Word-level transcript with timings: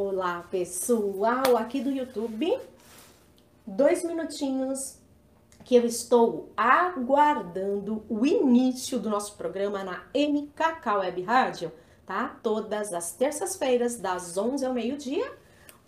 Olá, 0.00 0.46
pessoal 0.48 1.56
aqui 1.56 1.80
do 1.80 1.90
YouTube. 1.90 2.56
Dois 3.66 4.04
minutinhos 4.04 4.96
que 5.64 5.74
eu 5.74 5.84
estou 5.84 6.52
aguardando 6.56 8.04
o 8.08 8.24
início 8.24 9.00
do 9.00 9.10
nosso 9.10 9.36
programa 9.36 9.82
na 9.82 10.04
MKK 10.14 10.98
Web 11.00 11.22
Rádio, 11.22 11.72
tá? 12.06 12.38
Todas 12.44 12.94
as 12.94 13.10
terças-feiras, 13.10 13.96
das 13.96 14.38
11 14.38 14.64
ao 14.64 14.72
meio-dia. 14.72 15.32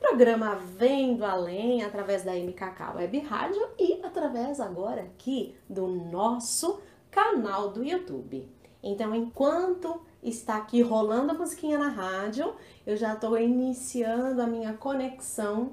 Programa 0.00 0.57
Vendo 0.57 1.25
Além 1.25 1.85
através 1.85 2.25
da 2.25 2.32
MKK 2.32 2.96
Web 2.96 3.17
Rádio 3.21 3.64
e 3.79 4.00
através 4.03 4.58
agora 4.58 5.03
aqui 5.03 5.54
do 5.68 5.86
nosso 5.86 6.81
canal 7.13 7.71
do 7.71 7.85
YouTube. 7.85 8.49
Então, 8.82 9.14
enquanto 9.14 10.00
está 10.22 10.57
aqui 10.57 10.82
rolando 10.82 11.32
a 11.32 11.34
musiquinha 11.34 11.79
na 11.79 11.89
rádio, 11.89 12.54
eu 12.86 12.96
já 12.96 13.14
estou 13.14 13.39
iniciando 13.39 14.40
a 14.40 14.46
minha 14.46 14.75
conexão 14.75 15.72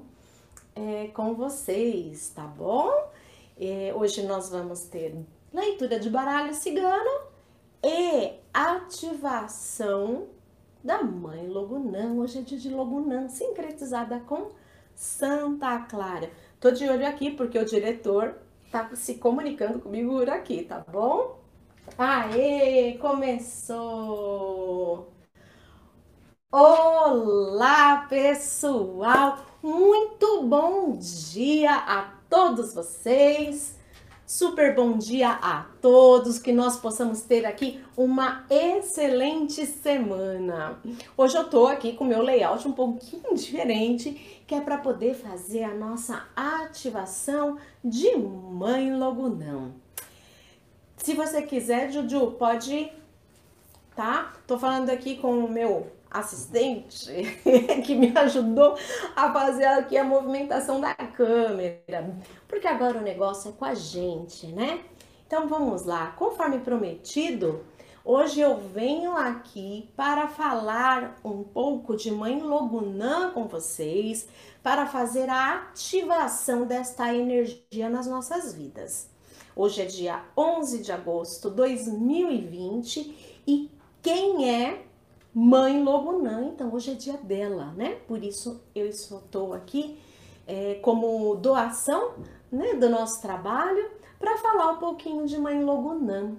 é, 0.74 1.08
com 1.08 1.34
vocês, 1.34 2.30
tá 2.30 2.44
bom? 2.44 2.90
É, 3.58 3.92
hoje 3.96 4.22
nós 4.22 4.50
vamos 4.50 4.82
ter 4.82 5.16
leitura 5.52 5.98
de 5.98 6.08
baralho 6.08 6.54
cigano 6.54 7.28
e 7.82 8.32
ativação 8.52 10.28
da 10.82 11.02
mãe 11.02 11.46
Logunã. 11.48 12.12
Hoje 12.14 12.38
é 12.38 12.42
dia 12.42 12.58
de 12.58 12.68
Logunã, 12.68 13.28
sincretizada 13.28 14.20
com 14.20 14.50
Santa 14.94 15.78
Clara. 15.80 16.30
Tô 16.60 16.70
de 16.70 16.88
olho 16.88 17.06
aqui 17.06 17.30
porque 17.30 17.58
o 17.58 17.64
diretor 17.64 18.36
tá 18.70 18.94
se 18.94 19.14
comunicando 19.14 19.78
comigo 19.80 20.12
por 20.12 20.28
aqui, 20.28 20.62
tá 20.64 20.84
bom? 20.90 21.37
Aê, 21.96 22.98
começou! 23.00 23.88
Olá, 26.50 28.06
pessoal! 28.08 29.38
Muito 29.62 30.42
bom 30.42 30.96
dia 30.98 31.72
a 31.72 32.14
todos 32.28 32.74
vocês! 32.74 33.78
Super 34.26 34.74
bom 34.74 34.98
dia 34.98 35.30
a 35.30 35.66
todos, 35.80 36.38
que 36.38 36.52
nós 36.52 36.76
possamos 36.76 37.22
ter 37.22 37.46
aqui 37.46 37.82
uma 37.96 38.44
excelente 38.50 39.64
semana. 39.64 40.78
Hoje 41.16 41.36
eu 41.36 41.48
tô 41.48 41.66
aqui 41.66 41.94
com 41.94 42.04
meu 42.04 42.20
layout 42.20 42.68
um 42.68 42.72
pouquinho 42.72 43.34
diferente, 43.34 44.42
que 44.46 44.54
é 44.54 44.60
para 44.60 44.78
poder 44.78 45.14
fazer 45.14 45.62
a 45.64 45.74
nossa 45.74 46.28
ativação 46.36 47.56
de 47.82 48.14
Mãe 48.16 48.94
Logunão. 48.94 49.87
Se 50.98 51.14
você 51.14 51.42
quiser, 51.42 51.90
Juju, 51.90 52.32
pode, 52.32 52.92
tá? 53.94 54.32
Tô 54.46 54.58
falando 54.58 54.90
aqui 54.90 55.16
com 55.16 55.44
o 55.44 55.50
meu 55.50 55.90
assistente 56.10 57.12
que 57.86 57.94
me 57.94 58.12
ajudou 58.16 58.76
a 59.14 59.32
fazer 59.32 59.66
aqui 59.66 59.96
a 59.96 60.04
movimentação 60.04 60.80
da 60.80 60.94
câmera, 60.94 62.14
porque 62.48 62.66
agora 62.66 62.98
o 62.98 63.02
negócio 63.02 63.50
é 63.50 63.52
com 63.52 63.64
a 63.64 63.74
gente, 63.74 64.46
né? 64.48 64.80
Então 65.26 65.46
vamos 65.46 65.84
lá, 65.84 66.08
conforme 66.18 66.58
prometido, 66.58 67.64
hoje 68.04 68.40
eu 68.40 68.56
venho 68.56 69.16
aqui 69.16 69.90
para 69.94 70.26
falar 70.26 71.18
um 71.24 71.44
pouco 71.44 71.94
de 71.96 72.10
Mãe 72.10 72.40
Logunã 72.40 73.30
com 73.30 73.46
vocês, 73.46 74.26
para 74.62 74.86
fazer 74.86 75.30
a 75.30 75.54
ativação 75.54 76.66
desta 76.66 77.14
energia 77.14 77.88
nas 77.88 78.06
nossas 78.06 78.52
vidas. 78.52 79.17
Hoje 79.58 79.82
é 79.82 79.86
dia 79.86 80.22
11 80.36 80.84
de 80.84 80.92
agosto 80.92 81.50
de 81.50 81.56
2020 81.56 83.42
e 83.44 83.68
quem 84.00 84.48
é 84.48 84.84
Mãe 85.34 85.82
Logunã? 85.82 86.44
Então 86.44 86.72
hoje 86.72 86.92
é 86.92 86.94
dia 86.94 87.16
dela, 87.16 87.74
né? 87.76 87.96
Por 88.06 88.22
isso 88.22 88.62
eu 88.72 88.86
estou 88.86 89.52
aqui 89.52 89.98
é, 90.46 90.74
como 90.74 91.34
doação 91.34 92.12
né, 92.52 92.74
do 92.74 92.88
nosso 92.88 93.20
trabalho 93.20 93.90
para 94.16 94.38
falar 94.38 94.70
um 94.70 94.78
pouquinho 94.78 95.26
de 95.26 95.36
Mãe 95.36 95.60
Logunã. 95.60 96.36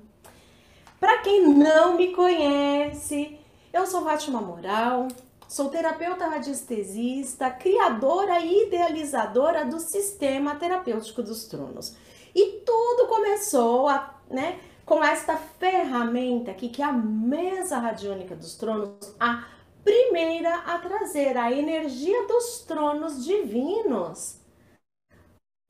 Para 0.97 1.17
quem 1.17 1.45
não 1.45 1.97
me 1.97 2.13
conhece, 2.13 3.37
eu 3.73 3.85
sou 3.85 4.01
Fátima 4.01 4.39
Moral, 4.39 5.09
sou 5.45 5.67
terapeuta 5.67 6.25
radiestesista, 6.25 7.51
criadora 7.51 8.39
e 8.39 8.67
idealizadora 8.67 9.65
do 9.65 9.77
sistema 9.77 10.55
terapêutico 10.55 11.21
dos 11.21 11.49
tronos. 11.49 11.97
E 12.33 12.61
tudo 12.65 13.07
começou 13.07 13.87
a, 13.87 14.21
né, 14.29 14.59
com 14.85 15.03
esta 15.03 15.37
ferramenta 15.37 16.51
aqui, 16.51 16.69
que 16.69 16.81
é 16.81 16.85
a 16.85 16.91
mesa 16.91 17.77
radiônica 17.77 18.35
dos 18.35 18.55
tronos, 18.55 19.15
a 19.19 19.45
primeira 19.83 20.55
a 20.59 20.77
trazer 20.79 21.37
a 21.37 21.51
energia 21.51 22.27
dos 22.27 22.59
tronos 22.61 23.23
divinos 23.25 24.39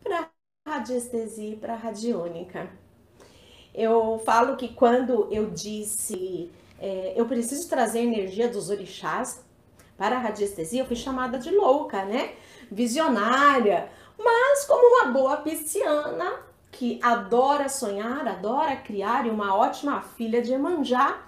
para 0.03 0.29
radiestesia 0.67 1.53
e 1.53 1.57
para 1.57 1.75
radiônica. 1.75 2.69
Eu 3.73 4.19
falo 4.25 4.57
que 4.57 4.69
quando 4.69 5.27
eu 5.31 5.51
disse 5.51 6.51
é, 6.79 7.13
eu 7.15 7.25
preciso 7.25 7.67
trazer 7.69 7.99
a 7.99 8.03
energia 8.03 8.47
dos 8.47 8.69
orixás 8.69 9.43
para 9.97 10.15
a 10.15 10.19
radiestesia, 10.19 10.81
eu 10.81 10.85
fui 10.85 10.95
chamada 10.95 11.37
de 11.37 11.51
louca, 11.51 12.05
né? 12.05 12.35
Visionária. 12.71 13.91
Mas 14.17 14.65
como 14.65 15.03
uma 15.03 15.11
boa 15.11 15.37
pisciana, 15.37 16.48
que 16.71 16.99
adora 17.01 17.67
sonhar, 17.67 18.27
adora 18.27 18.75
criar 18.75 19.25
e 19.25 19.29
uma 19.29 19.55
ótima 19.55 20.01
filha 20.01 20.41
de 20.41 20.53
Emanjá, 20.53 21.25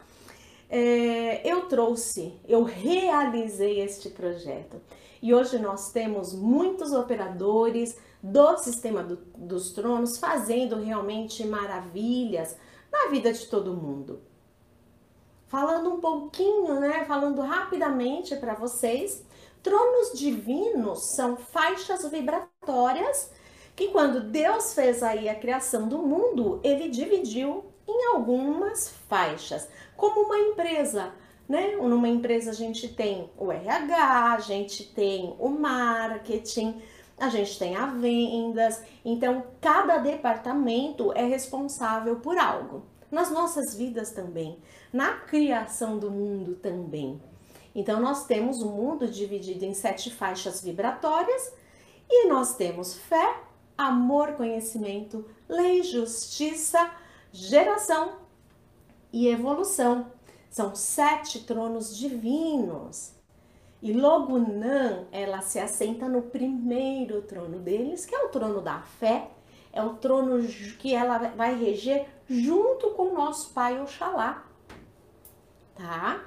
é, 0.70 1.42
eu 1.50 1.68
trouxe, 1.68 2.40
eu 2.48 2.64
realizei 2.64 3.82
este 3.82 4.10
projeto. 4.10 4.82
E 5.22 5.34
hoje 5.34 5.60
nós 5.60 5.92
temos 5.92 6.34
muitos 6.34 6.94
operadores 6.94 7.98
do 8.24 8.58
sistema 8.58 9.04
do, 9.04 9.18
dos 9.36 9.72
tronos 9.74 10.18
fazendo 10.18 10.78
realmente 10.78 11.46
maravilhas 11.46 12.56
na 12.92 13.10
vida 13.10 13.34
de 13.34 13.46
todo 13.48 13.74
mundo. 13.74 14.22
Falando 15.48 15.94
um 15.94 16.00
pouquinho, 16.00 16.80
né, 16.80 17.04
falando 17.06 17.42
rapidamente 17.42 18.36
para 18.38 18.54
vocês, 18.54 19.26
tronos 19.62 20.18
divinos 20.18 21.14
são 21.14 21.36
faixas 21.36 22.10
vibratórias 22.10 23.32
que 23.76 23.90
quando 23.90 24.22
Deus 24.22 24.74
fez 24.74 25.02
aí 25.02 25.28
a 25.30 25.36
criação 25.36 25.88
do 25.88 26.00
mundo, 26.00 26.60
ele 26.64 26.90
dividiu 26.90 27.66
em 27.88 28.14
algumas 28.14 28.90
faixas, 29.08 29.68
como 29.96 30.22
uma 30.22 30.38
empresa, 30.38 31.12
né? 31.48 31.76
Numa 31.76 32.08
empresa 32.08 32.52
a 32.52 32.54
gente 32.54 32.88
tem 32.88 33.30
o 33.38 33.52
RH, 33.52 34.34
a 34.34 34.40
gente 34.40 34.86
tem 34.94 35.36
o 35.38 35.50
marketing, 35.50 36.82
a 37.20 37.30
gente 37.30 37.60
tem 37.60 37.76
a 37.76 37.86
vendas. 37.86 38.82
Então, 39.06 39.44
cada 39.60 39.98
departamento 39.98 41.12
é 41.14 41.24
responsável 41.24 42.16
por 42.18 42.38
algo. 42.38 42.84
Nas 43.12 43.30
nossas 43.30 43.76
vidas 43.76 44.12
também, 44.12 44.58
na 44.92 45.14
criação 45.14 46.00
do 46.00 46.10
mundo 46.10 46.56
também. 46.56 47.22
Então, 47.76 48.00
nós 48.00 48.26
temos 48.26 48.62
o 48.62 48.70
mundo 48.70 49.08
dividido 49.08 49.66
em 49.66 49.74
sete 49.74 50.10
faixas 50.10 50.64
vibratórias 50.64 51.54
e 52.10 52.28
nós 52.28 52.56
temos 52.56 52.96
fé, 52.96 53.36
amor, 53.88 54.34
conhecimento, 54.34 55.26
lei, 55.50 55.84
justiça, 55.84 56.92
geração 57.32 58.14
e 59.12 59.28
evolução. 59.28 60.12
São 60.50 60.76
sete 60.76 61.44
tronos 61.46 61.98
divinos. 61.98 63.14
E 63.82 63.94
Logunã, 63.94 65.06
ela 65.12 65.42
se 65.42 65.60
assenta 65.60 66.08
no 66.08 66.22
primeiro 66.22 67.24
trono 67.24 67.58
deles, 67.58 68.06
que 68.06 68.14
é 68.14 68.24
o 68.24 68.30
trono 68.30 68.62
da 68.62 68.82
fé, 68.82 69.30
é 69.74 69.82
o 69.82 69.96
trono 69.96 70.46
que 70.78 70.94
ela 70.94 71.18
vai 71.18 71.56
reger 71.58 72.08
junto 72.30 72.92
com 72.92 73.08
o 73.08 73.14
nosso 73.14 73.52
pai 73.54 73.82
Oxalá, 73.82 74.46
tá? 75.76 76.24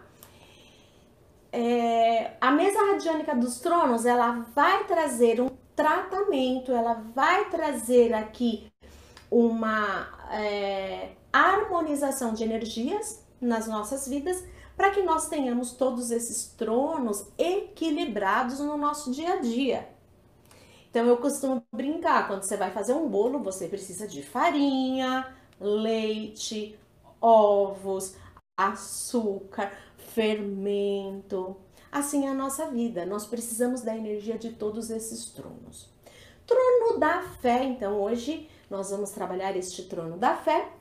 É, 1.52 2.32
a 2.40 2.50
mesa 2.50 2.80
radiônica 2.90 3.32
dos 3.36 3.60
tronos, 3.60 4.04
ela 4.04 4.44
vai 4.52 4.84
trazer 4.86 5.40
um 5.40 5.53
tratamento, 5.74 6.72
ela 6.72 6.94
vai 7.14 7.50
trazer 7.50 8.12
aqui 8.12 8.72
uma 9.30 10.08
é, 10.30 11.12
harmonização 11.32 12.32
de 12.32 12.44
energias 12.44 13.24
nas 13.40 13.66
nossas 13.66 14.06
vidas 14.06 14.44
para 14.76 14.90
que 14.90 15.02
nós 15.02 15.28
tenhamos 15.28 15.72
todos 15.72 16.10
esses 16.10 16.46
tronos 16.56 17.26
equilibrados 17.38 18.60
no 18.60 18.76
nosso 18.76 19.12
dia 19.12 19.34
a 19.34 19.36
dia. 19.40 19.88
Então 20.90 21.06
eu 21.06 21.16
costumo 21.16 21.62
brincar, 21.72 22.28
quando 22.28 22.42
você 22.42 22.56
vai 22.56 22.70
fazer 22.70 22.94
um 22.94 23.08
bolo, 23.08 23.40
você 23.40 23.66
precisa 23.66 24.06
de 24.06 24.22
farinha, 24.22 25.26
leite, 25.60 26.78
ovos, 27.20 28.14
açúcar, 28.56 29.72
fermento, 29.96 31.56
Assim 31.94 32.26
é 32.26 32.30
a 32.30 32.34
nossa 32.34 32.66
vida, 32.66 33.06
nós 33.06 33.24
precisamos 33.24 33.82
da 33.82 33.96
energia 33.96 34.36
de 34.36 34.50
todos 34.50 34.90
esses 34.90 35.26
tronos. 35.26 35.88
Trono 36.44 36.98
da 36.98 37.22
fé, 37.40 37.62
então 37.62 38.00
hoje 38.02 38.50
nós 38.68 38.90
vamos 38.90 39.10
trabalhar 39.10 39.56
este 39.56 39.84
trono 39.84 40.16
da 40.16 40.34
fé. 40.34 40.72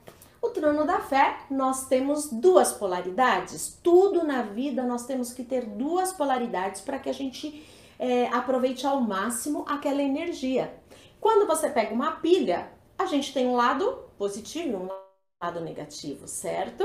O 0.41 0.49
trono 0.49 0.87
da 0.87 0.99
fé, 0.99 1.37
nós 1.51 1.85
temos 1.85 2.31
duas 2.31 2.71
polaridades. 2.71 3.77
Tudo 3.83 4.23
na 4.23 4.41
vida 4.41 4.81
nós 4.81 5.05
temos 5.05 5.31
que 5.31 5.43
ter 5.43 5.67
duas 5.67 6.11
polaridades 6.11 6.81
para 6.81 6.97
que 6.97 7.11
a 7.11 7.13
gente 7.13 7.63
é, 7.99 8.25
aproveite 8.29 8.87
ao 8.87 8.99
máximo 8.99 9.65
aquela 9.67 10.01
energia. 10.01 10.73
Quando 11.21 11.45
você 11.45 11.69
pega 11.69 11.93
uma 11.93 12.13
pilha, 12.13 12.71
a 12.97 13.05
gente 13.05 13.31
tem 13.31 13.45
um 13.45 13.55
lado 13.55 13.99
positivo 14.17 14.67
e 14.67 14.75
um 14.75 14.89
lado 15.39 15.61
negativo, 15.61 16.27
certo? 16.27 16.83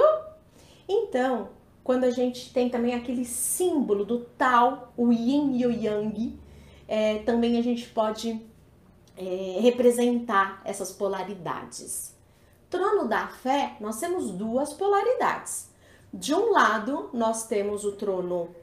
Então, 0.86 1.48
quando 1.88 2.04
a 2.04 2.10
gente 2.10 2.52
tem 2.52 2.68
também 2.68 2.92
aquele 2.92 3.24
símbolo 3.24 4.04
do 4.04 4.18
tal, 4.18 4.92
o 4.94 5.10
yin 5.10 5.56
e 5.56 5.64
o 5.64 5.72
yang, 5.72 6.38
é, 6.86 7.20
também 7.20 7.56
a 7.56 7.62
gente 7.62 7.88
pode 7.88 8.44
é, 9.16 9.58
representar 9.62 10.60
essas 10.66 10.92
polaridades. 10.92 12.14
Trono 12.68 13.08
da 13.08 13.28
fé, 13.28 13.74
nós 13.80 13.98
temos 13.98 14.30
duas 14.32 14.74
polaridades. 14.74 15.70
De 16.12 16.34
um 16.34 16.52
lado, 16.52 17.08
nós 17.14 17.46
temos 17.46 17.86
o 17.86 17.92
trono 17.92 18.54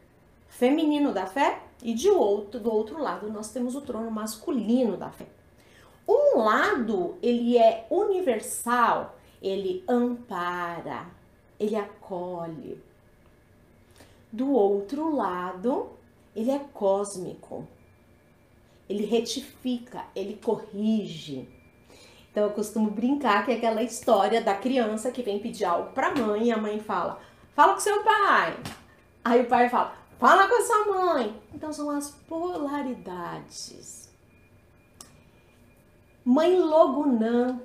feminino 0.48 1.12
da 1.12 1.25
fé 1.25 1.63
e 1.81 1.95
de 1.95 2.12
outro, 2.12 2.60
do 2.60 2.72
outro 2.72 3.01
lado, 3.01 3.27
nós 3.31 3.50
temos 3.50 3.75
o 3.75 3.81
trono 3.81 4.12
masculino 4.12 4.98
da 4.98 5.10
fé. 5.10 5.25
Um 6.07 6.38
lado, 6.44 7.18
ele 7.24 7.57
é 7.57 7.88
universal, 7.89 9.16
ele 9.42 9.83
ampara, 9.89 11.07
ele 11.60 11.75
acolhe. 11.75 12.86
Do 14.36 14.52
outro 14.52 15.16
lado, 15.16 15.92
ele 16.36 16.52
é 16.52 16.60
cósmico. 16.74 17.66
Ele 18.90 19.06
retifica, 19.06 20.04
ele 20.14 20.36
corrige. 20.44 21.48
Então 22.30 22.44
eu 22.44 22.50
costumo 22.50 22.92
brincar 22.92 23.46
que 23.46 23.52
é 23.52 23.56
aquela 23.56 23.82
história 23.82 24.42
da 24.42 24.54
criança 24.54 25.10
que 25.10 25.24
vem 25.24 25.40
pedir 25.40 25.64
algo 25.64 25.94
para 25.94 26.10
a 26.10 26.16
mãe 26.16 26.48
e 26.48 26.52
a 26.52 26.58
mãe 26.58 26.82
fala: 26.82 27.22
"Fala 27.56 27.76
com 27.76 27.80
seu 27.80 28.04
pai". 28.04 28.58
Aí 29.24 29.42
o 29.42 29.48
pai 29.48 29.70
fala: 29.70 29.96
"Fala 30.20 30.50
com 30.50 30.56
a 30.56 30.66
sua 30.66 30.86
mãe". 30.86 31.42
Então 31.54 31.72
são 31.72 31.90
as 31.90 32.12
polaridades. 32.28 34.14
Mãe 36.26 36.60
Logunã 36.60 37.58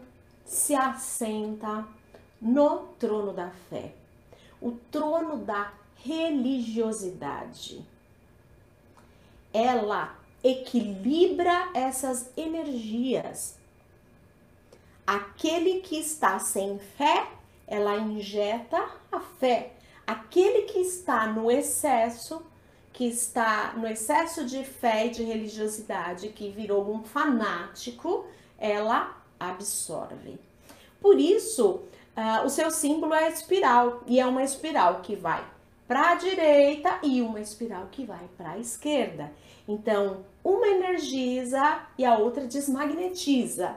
se 0.44 0.76
assenta 0.76 1.84
no 2.40 2.78
trono 2.96 3.32
da 3.32 3.50
fé, 3.68 3.92
o 4.62 4.70
trono 4.92 5.38
da 5.38 5.80
religiosidade. 6.02 7.84
Ela 9.52 10.16
equilibra 10.42 11.70
essas 11.74 12.30
energias. 12.36 13.58
Aquele 15.06 15.80
que 15.80 15.96
está 15.96 16.38
sem 16.38 16.78
fé, 16.78 17.28
ela 17.66 17.96
injeta 17.96 18.88
a 19.10 19.20
fé. 19.20 19.72
Aquele 20.06 20.62
que 20.62 20.78
está 20.78 21.26
no 21.26 21.50
excesso, 21.50 22.42
que 22.92 23.04
está 23.04 23.74
no 23.76 23.86
excesso 23.86 24.44
de 24.46 24.64
fé 24.64 25.06
e 25.06 25.10
de 25.10 25.22
religiosidade, 25.22 26.28
que 26.30 26.50
virou 26.50 26.92
um 26.92 27.02
fanático, 27.02 28.24
ela 28.58 29.16
absorve. 29.38 30.38
Por 31.00 31.18
isso, 31.18 31.82
uh, 32.16 32.44
o 32.44 32.50
seu 32.50 32.70
símbolo 32.70 33.14
é 33.14 33.24
a 33.24 33.30
espiral, 33.30 34.02
e 34.06 34.20
é 34.20 34.26
uma 34.26 34.42
espiral 34.42 35.00
que 35.00 35.16
vai 35.16 35.44
para 35.90 36.12
a 36.12 36.14
direita 36.14 37.00
e 37.02 37.20
uma 37.20 37.40
espiral 37.40 37.88
que 37.90 38.06
vai 38.06 38.30
para 38.36 38.50
a 38.50 38.58
esquerda. 38.60 39.32
Então, 39.66 40.24
uma 40.44 40.68
energiza 40.68 41.84
e 41.98 42.04
a 42.04 42.16
outra 42.16 42.46
desmagnetiza. 42.46 43.74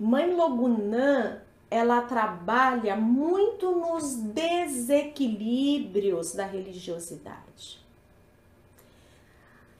Mãe 0.00 0.34
Logunã, 0.34 1.40
ela 1.70 2.02
trabalha 2.02 2.96
muito 2.96 3.70
nos 3.70 4.16
desequilíbrios 4.16 6.34
da 6.34 6.44
religiosidade. 6.44 7.80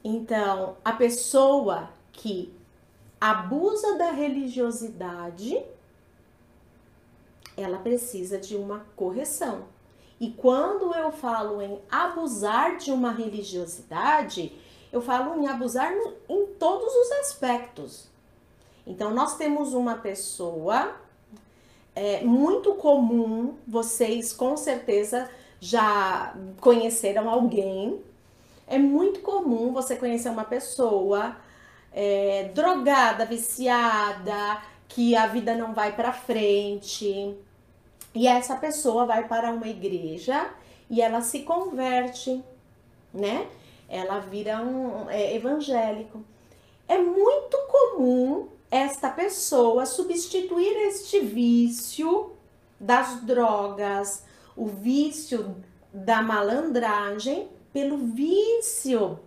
Então, 0.04 0.76
a 0.84 0.92
pessoa 0.92 1.90
que 2.12 2.54
abusa 3.20 3.98
da 3.98 4.12
religiosidade, 4.12 5.60
ela 7.56 7.80
precisa 7.80 8.38
de 8.38 8.54
uma 8.54 8.86
correção. 8.94 9.71
E 10.22 10.30
quando 10.30 10.94
eu 10.94 11.10
falo 11.10 11.60
em 11.60 11.80
abusar 11.90 12.76
de 12.76 12.92
uma 12.92 13.10
religiosidade, 13.10 14.56
eu 14.92 15.02
falo 15.02 15.42
em 15.42 15.48
abusar 15.48 15.92
em 16.28 16.46
todos 16.60 16.94
os 16.94 17.10
aspectos. 17.10 18.06
Então, 18.86 19.10
nós 19.12 19.36
temos 19.36 19.74
uma 19.74 19.96
pessoa 19.96 20.94
é, 21.92 22.22
muito 22.22 22.74
comum, 22.74 23.56
vocês 23.66 24.32
com 24.32 24.56
certeza 24.56 25.28
já 25.58 26.36
conheceram 26.60 27.28
alguém. 27.28 28.00
É 28.68 28.78
muito 28.78 29.22
comum 29.22 29.72
você 29.72 29.96
conhecer 29.96 30.28
uma 30.28 30.44
pessoa 30.44 31.36
é, 31.92 32.48
drogada, 32.54 33.26
viciada, 33.26 34.62
que 34.86 35.16
a 35.16 35.26
vida 35.26 35.56
não 35.56 35.74
vai 35.74 35.96
para 35.96 36.12
frente 36.12 37.36
e 38.14 38.26
essa 38.26 38.56
pessoa 38.56 39.06
vai 39.06 39.26
para 39.26 39.50
uma 39.50 39.68
igreja 39.68 40.50
e 40.90 41.00
ela 41.00 41.22
se 41.22 41.40
converte, 41.40 42.42
né? 43.12 43.48
Ela 43.88 44.18
vira 44.18 44.60
um 44.60 45.08
é, 45.08 45.34
evangélico. 45.34 46.22
É 46.86 46.98
muito 46.98 47.56
comum 47.70 48.48
esta 48.70 49.08
pessoa 49.08 49.86
substituir 49.86 50.88
este 50.88 51.20
vício 51.20 52.32
das 52.78 53.22
drogas, 53.22 54.24
o 54.56 54.66
vício 54.66 55.56
da 55.92 56.22
malandragem, 56.22 57.48
pelo 57.72 57.96
vício 57.96 59.18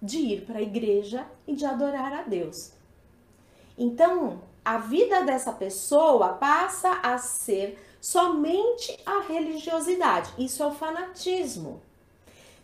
de 0.00 0.18
ir 0.18 0.44
para 0.44 0.58
a 0.58 0.62
igreja 0.62 1.26
e 1.46 1.54
de 1.54 1.64
adorar 1.64 2.12
a 2.12 2.22
Deus. 2.22 2.72
Então, 3.78 4.40
a 4.64 4.78
vida 4.78 5.22
dessa 5.22 5.52
pessoa 5.52 6.34
passa 6.34 7.00
a 7.02 7.16
ser 7.18 7.78
somente 8.06 8.96
a 9.04 9.18
religiosidade. 9.22 10.30
Isso 10.38 10.62
é 10.62 10.66
o 10.66 10.70
fanatismo. 10.70 11.82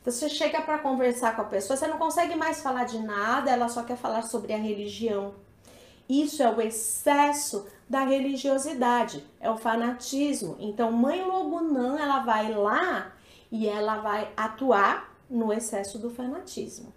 Você 0.05 0.29
chega 0.29 0.63
para 0.63 0.79
conversar 0.79 1.35
com 1.35 1.43
a 1.43 1.47
pessoa, 1.47 1.77
você 1.77 1.89
não 1.89 1.99
consegue 1.99 2.37
mais 2.37 2.61
falar 2.61 2.85
de 2.85 3.01
nada, 3.01 3.51
ela 3.51 3.69
só 3.69 3.83
quer 3.83 3.97
falar 3.97 4.23
sobre 4.23 4.53
a 4.53 4.57
religião. 4.57 5.35
Isso 6.09 6.45
é 6.45 6.49
o 6.49 6.61
excesso 6.61 7.67
da 7.89 8.05
religiosidade, 8.05 9.27
é 9.41 9.51
o 9.51 9.57
fanatismo. 9.57 10.57
Então, 10.61 10.93
mãe 10.93 11.25
Logunã, 11.25 11.99
ela 11.99 12.21
vai 12.21 12.55
lá 12.55 13.13
e 13.51 13.67
ela 13.67 13.97
vai 13.97 14.31
atuar 14.37 15.13
no 15.29 15.53
excesso 15.53 15.99
do 15.99 16.09
fanatismo. 16.09 16.93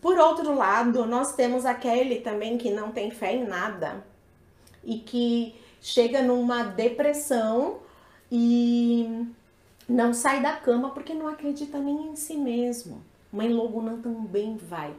Por 0.00 0.18
outro 0.18 0.52
lado, 0.52 1.06
nós 1.06 1.36
temos 1.36 1.64
aquele 1.64 2.16
também 2.20 2.58
que 2.58 2.72
não 2.72 2.90
tem 2.90 3.12
fé 3.12 3.36
em 3.36 3.44
nada 3.44 4.04
e 4.82 4.98
que 4.98 5.62
chega 5.84 6.22
numa 6.22 6.62
depressão 6.62 7.80
e 8.32 9.28
não 9.86 10.14
sai 10.14 10.40
da 10.40 10.56
cama 10.56 10.88
porque 10.92 11.12
não 11.12 11.28
acredita 11.28 11.78
nem 11.78 12.08
em 12.08 12.16
si 12.16 12.38
mesmo. 12.38 13.04
Mãe 13.30 13.52
Loguna 13.52 13.98
também 14.02 14.56
vai 14.56 14.94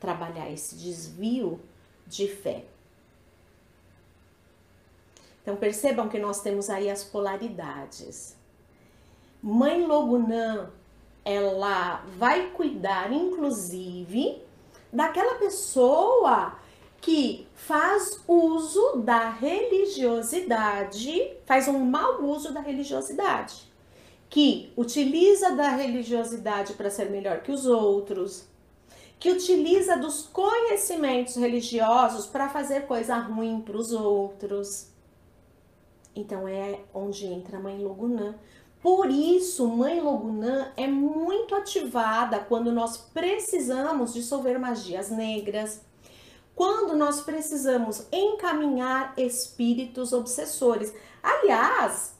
trabalhar 0.00 0.50
esse 0.50 0.76
desvio 0.76 1.60
de 2.06 2.26
fé. 2.26 2.64
Então 5.42 5.56
percebam 5.56 6.08
que 6.08 6.18
nós 6.18 6.40
temos 6.40 6.70
aí 6.70 6.88
as 6.88 7.04
polaridades. 7.04 8.34
Mãe 9.42 9.84
Logunã, 9.84 10.70
ela 11.22 12.02
vai 12.16 12.48
cuidar, 12.52 13.12
inclusive, 13.12 14.40
daquela 14.90 15.34
pessoa 15.34 16.58
que 17.00 17.46
faz 17.54 18.20
uso 18.28 18.98
da 18.98 19.30
religiosidade, 19.30 21.32
faz 21.46 21.66
um 21.66 21.78
mau 21.78 22.22
uso 22.22 22.52
da 22.52 22.60
religiosidade, 22.60 23.70
que 24.28 24.70
utiliza 24.76 25.52
da 25.52 25.70
religiosidade 25.70 26.74
para 26.74 26.90
ser 26.90 27.10
melhor 27.10 27.40
que 27.40 27.50
os 27.50 27.66
outros, 27.66 28.44
que 29.18 29.30
utiliza 29.30 29.96
dos 29.96 30.26
conhecimentos 30.26 31.36
religiosos 31.36 32.26
para 32.26 32.48
fazer 32.48 32.86
coisa 32.86 33.16
ruim 33.16 33.60
para 33.60 33.76
os 33.76 33.92
outros. 33.92 34.88
Então 36.14 36.46
é 36.46 36.80
onde 36.92 37.26
entra 37.26 37.56
a 37.56 37.60
mãe 37.60 37.78
Logunã, 37.78 38.34
por 38.82 39.10
isso, 39.10 39.68
Mãe 39.68 40.00
Logunã 40.00 40.72
é 40.74 40.86
muito 40.86 41.54
ativada 41.54 42.40
quando 42.40 42.72
nós 42.72 42.96
precisamos 42.96 44.14
dissolver 44.14 44.58
magias 44.58 45.10
negras, 45.10 45.82
quando 46.60 46.94
nós 46.94 47.22
precisamos 47.22 48.06
encaminhar 48.12 49.14
espíritos 49.16 50.12
obsessores. 50.12 50.92
Aliás, 51.22 52.12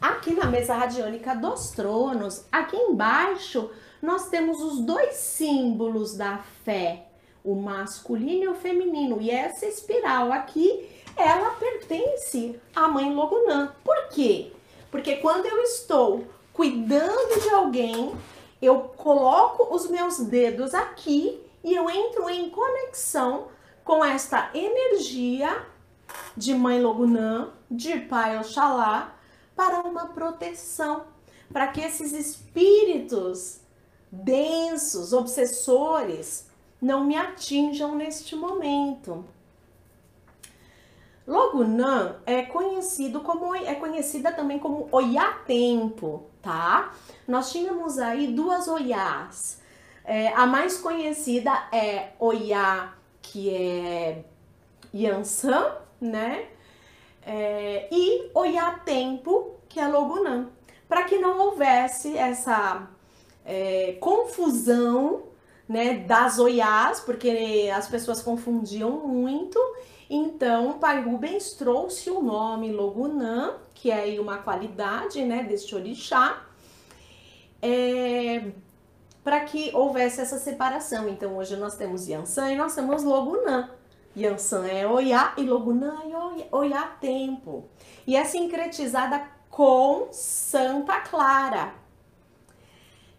aqui 0.00 0.32
na 0.32 0.46
mesa 0.46 0.74
radiônica 0.74 1.34
dos 1.34 1.72
tronos, 1.72 2.46
aqui 2.50 2.74
embaixo, 2.74 3.70
nós 4.00 4.30
temos 4.30 4.62
os 4.62 4.80
dois 4.80 5.16
símbolos 5.16 6.16
da 6.16 6.38
fé, 6.64 7.08
o 7.44 7.54
masculino 7.54 8.44
e 8.44 8.48
o 8.48 8.54
feminino. 8.54 9.20
E 9.20 9.30
essa 9.30 9.66
espiral 9.66 10.32
aqui, 10.32 10.88
ela 11.14 11.50
pertence 11.50 12.58
à 12.74 12.88
mãe 12.88 13.14
Logunã. 13.14 13.74
Por 13.84 14.08
quê? 14.08 14.52
Porque 14.90 15.16
quando 15.16 15.44
eu 15.44 15.60
estou 15.60 16.26
cuidando 16.50 17.42
de 17.42 17.50
alguém, 17.50 18.16
eu 18.62 18.90
coloco 18.96 19.76
os 19.76 19.90
meus 19.90 20.16
dedos 20.18 20.72
aqui 20.72 21.38
e 21.62 21.74
eu 21.74 21.90
entro 21.90 22.30
em 22.30 22.48
conexão 22.48 23.54
com 23.86 24.04
esta 24.04 24.50
energia 24.52 25.64
de 26.36 26.52
Mãe 26.52 26.82
Logunã, 26.82 27.50
de 27.70 28.00
Pai 28.00 28.36
Oxalá, 28.36 29.14
para 29.54 29.80
uma 29.80 30.06
proteção, 30.06 31.04
para 31.52 31.68
que 31.68 31.80
esses 31.80 32.12
espíritos 32.12 33.60
densos, 34.10 35.12
obsessores, 35.12 36.50
não 36.82 37.04
me 37.04 37.16
atinjam 37.16 37.94
neste 37.94 38.34
momento. 38.34 39.24
Logunã 41.24 42.16
é 42.26 42.42
conhecido 42.42 43.20
como 43.20 43.54
é 43.54 43.74
conhecida 43.76 44.32
também 44.32 44.58
como 44.58 44.88
Oiá 44.90 45.32
Tempo, 45.46 46.24
tá? 46.42 46.92
Nós 47.26 47.52
tínhamos 47.52 47.98
aí 47.98 48.26
duas 48.26 48.66
Oiás. 48.66 49.60
É, 50.04 50.32
a 50.34 50.44
mais 50.44 50.76
conhecida 50.76 51.52
é 51.72 52.12
Oiá, 52.18 52.95
que 53.30 53.54
é 53.54 54.24
Yansan, 54.94 55.72
né? 56.00 56.46
É, 57.24 57.88
e 57.90 58.30
Oiá 58.34 58.72
Tempo, 58.84 59.56
que 59.68 59.80
é 59.80 59.88
Logunã. 59.88 60.48
Para 60.88 61.04
que 61.04 61.18
não 61.18 61.38
houvesse 61.38 62.16
essa 62.16 62.88
é, 63.44 63.96
confusão 64.00 65.24
né, 65.68 65.94
das 65.98 66.38
Oiás, 66.38 67.00
porque 67.00 67.68
as 67.74 67.88
pessoas 67.88 68.22
confundiam 68.22 68.90
muito 69.06 69.58
então, 70.08 70.78
Pai 70.78 71.02
Rubens 71.02 71.52
trouxe 71.52 72.10
o 72.10 72.22
nome 72.22 72.70
Logunã, 72.70 73.54
que 73.74 73.90
é 73.90 74.20
uma 74.20 74.38
qualidade 74.38 75.24
né, 75.24 75.42
deste 75.42 75.74
orixá, 75.74 76.44
é, 77.60 78.52
para 79.26 79.40
que 79.40 79.72
houvesse 79.74 80.20
essa 80.20 80.38
separação. 80.38 81.08
Então, 81.08 81.36
hoje 81.36 81.56
nós 81.56 81.74
temos 81.74 82.06
Yansan 82.06 82.52
e 82.52 82.56
nós 82.56 82.76
temos 82.76 83.02
Logunã. 83.02 83.70
Yansan 84.16 84.64
é 84.68 84.86
Oiá 84.86 85.34
e 85.36 85.42
Logunã 85.42 85.96
é 86.04 86.46
Oiá 86.52 86.84
Tempo. 87.00 87.64
E 88.06 88.14
é 88.14 88.24
sincretizada 88.24 89.26
com 89.50 90.06
Santa 90.12 91.00
Clara, 91.00 91.74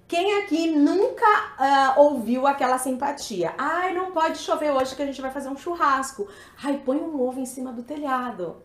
quem 0.08 0.42
aqui 0.42 0.72
nunca 0.72 1.26
uh, 1.26 2.00
ouviu 2.00 2.48
aquela 2.48 2.78
simpatia? 2.78 3.54
Ai, 3.58 3.94
não 3.94 4.12
pode 4.14 4.38
chover 4.38 4.72
hoje 4.72 4.96
que 4.96 5.02
a 5.02 5.06
gente 5.06 5.22
vai 5.22 5.32
fazer 5.32 5.50
um 5.50 5.58
churrasco. 5.58 6.30
Ai, 6.64 6.82
põe 6.86 6.96
um 6.96 7.22
ovo 7.22 7.42
em 7.42 7.46
cima 7.46 7.74
do 7.74 7.84
telhado. 7.84 8.64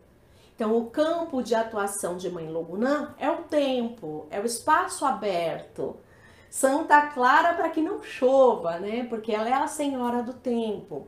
Então, 0.54 0.76
o 0.76 0.88
campo 0.90 1.42
de 1.42 1.56
atuação 1.56 2.16
de 2.16 2.30
Mãe 2.30 2.49
Logunã 2.49 3.16
é 3.18 3.28
o 3.28 3.38
tempo, 3.38 4.28
é 4.30 4.38
o 4.38 4.46
espaço 4.46 5.04
aberto. 5.04 5.96
Santa 6.52 7.06
Clara 7.06 7.54
para 7.54 7.71
que 7.71 7.80
não 7.80 8.02
chova, 8.02 8.78
né? 8.78 9.04
Porque 9.04 9.32
ela 9.32 9.49
é 9.49 9.54
a 9.54 9.66
senhora 9.66 10.23
do 10.23 10.35
tempo. 10.35 11.06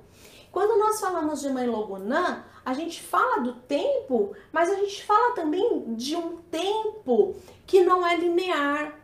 Quando 0.50 0.78
nós 0.78 0.98
falamos 0.98 1.42
de 1.42 1.50
Mãe 1.50 1.66
Logunã, 1.66 2.42
a 2.64 2.72
gente 2.72 3.02
fala 3.02 3.42
do 3.42 3.52
tempo, 3.52 4.34
mas 4.50 4.70
a 4.70 4.76
gente 4.76 5.04
fala 5.04 5.34
também 5.34 5.94
de 5.96 6.16
um 6.16 6.38
tempo 6.50 7.36
que 7.66 7.84
não 7.84 8.06
é 8.06 8.16
linear 8.16 8.98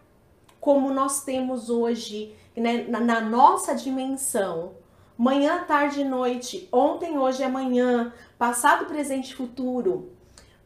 como 0.59 0.95
nós 0.95 1.25
temos 1.25 1.69
hoje, 1.69 2.35
né, 2.57 2.87
na, 2.89 3.01
na 3.01 3.21
nossa 3.21 3.75
dimensão. 3.75 4.73
Manhã, 5.19 5.65
tarde 5.65 6.01
e 6.01 6.05
noite, 6.05 6.67
ontem, 6.73 7.19
hoje 7.19 7.45
amanhã, 7.45 8.15
passado, 8.39 8.87
presente 8.87 9.33
e 9.33 9.37
futuro. 9.37 10.11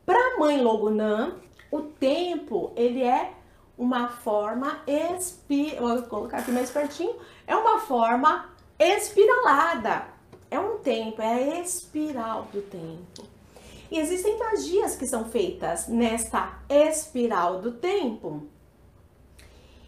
Para 0.07 0.39
mãe 0.39 0.63
Logunã, 0.63 1.35
o 1.69 1.81
tempo, 1.81 2.71
ele 2.77 3.03
é 3.03 3.33
uma 3.77 4.09
forma 4.09 4.81
espi... 4.87 5.77
vou 5.77 6.03
colocar 6.03 6.39
aqui 6.39 6.51
mais 6.51 6.71
pertinho, 6.71 7.17
é 7.47 7.57
uma 7.57 7.81
forma 7.81 8.51
espiralada. 8.79 10.07
É 10.51 10.59
um 10.59 10.79
tempo, 10.79 11.21
é 11.21 11.35
a 11.35 11.61
espiral 11.61 12.49
do 12.53 12.63
tempo. 12.63 13.29
E 13.91 13.99
existem 13.99 14.39
magias 14.39 14.97
que 14.97 15.07
são 15.07 15.25
feitas 15.25 15.89
nesta 15.89 16.59
espiral 16.69 17.61
do 17.61 17.73
tempo. 17.73 18.49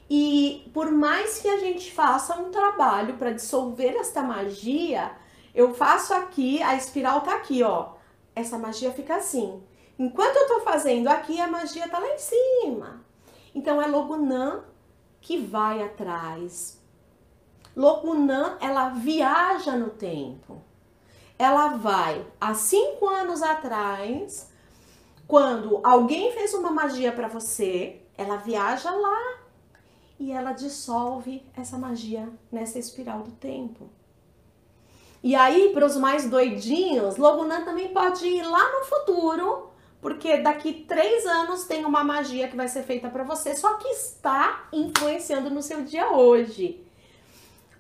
E 0.09 0.71
por 0.73 0.91
mais 0.91 1.39
que 1.39 1.49
a 1.49 1.59
gente 1.59 1.93
faça 1.93 2.37
um 2.39 2.51
trabalho 2.51 3.15
para 3.15 3.33
dissolver 3.33 3.97
esta 3.97 4.23
magia, 4.23 5.13
eu 5.55 5.75
faço 5.75 6.15
aqui, 6.15 6.63
a 6.63 6.77
espiral 6.77 7.23
tá 7.23 7.35
aqui, 7.35 7.63
ó. 7.63 7.95
Essa 8.35 8.59
magia 8.59 8.93
fica 8.93 9.17
assim. 9.17 9.63
Enquanto 9.99 10.37
eu 10.37 10.49
tô 10.49 10.61
fazendo 10.61 11.09
aqui, 11.09 11.41
a 11.41 11.49
magia 11.49 11.89
tá 11.89 11.99
lá 11.99 12.09
em 12.09 12.19
cima. 12.19 13.06
Então 13.57 13.81
é 13.81 13.87
Logunã 13.87 14.65
que 15.19 15.39
vai 15.39 15.83
atrás. 15.83 16.79
Logunã, 17.75 18.59
ela 18.61 18.91
viaja 18.91 19.75
no 19.75 19.89
tempo. 19.89 20.63
Ela 21.39 21.69
vai 21.69 22.27
há 22.39 22.53
cinco 22.53 23.09
anos 23.09 23.43
atrás, 23.43 24.53
quando 25.27 25.81
alguém 25.83 26.33
fez 26.33 26.53
uma 26.53 26.71
magia 26.71 27.13
para 27.13 27.29
você, 27.29 28.03
ela 28.19 28.37
viaja 28.37 28.91
lá 28.91 29.39
e 30.21 30.33
ela 30.33 30.53
dissolve 30.53 31.43
essa 31.57 31.79
magia 31.79 32.29
nessa 32.53 32.79
espiral 32.79 33.23
do 33.23 33.33
tempo. 33.33 33.89
E 35.23 35.35
aí, 35.35 35.71
para 35.73 35.87
os 35.87 35.97
mais 35.97 36.29
doidinhos, 36.29 37.17
Logunã 37.17 37.65
também 37.65 37.89
pode 37.89 38.27
ir 38.27 38.43
lá 38.43 38.79
no 38.79 38.85
futuro, 38.85 39.66
porque 40.01 40.39
daqui 40.39 40.85
três 40.87 41.27
anos 41.27 41.65
tem 41.65 41.85
uma 41.85 42.05
magia 42.05 42.49
que 42.49 42.57
vai 42.57 42.69
ser 42.69 42.83
feita 42.83 43.09
para 43.09 43.25
você, 43.25 43.55
só 43.57 43.75
que 43.75 43.89
está 43.89 44.69
influenciando 44.73 45.51
no 45.51 45.63
seu 45.63 45.83
dia 45.83 46.13
hoje. 46.13 46.81